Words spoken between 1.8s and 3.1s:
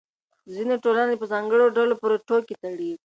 پورې ټوکې تړي.